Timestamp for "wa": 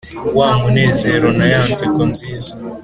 0.37-0.49